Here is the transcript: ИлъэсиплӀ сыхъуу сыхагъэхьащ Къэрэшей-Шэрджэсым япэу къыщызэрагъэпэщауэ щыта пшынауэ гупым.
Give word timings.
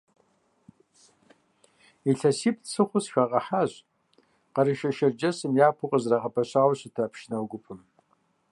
ИлъэсиплӀ 2.09 2.65
сыхъуу 2.71 3.03
сыхагъэхьащ 3.05 3.71
Къэрэшей-Шэрджэсым 4.53 5.51
япэу 5.67 5.89
къыщызэрагъэпэщауэ 5.91 6.73
щыта 6.79 7.05
пшынауэ 7.11 7.47
гупым. 7.51 7.79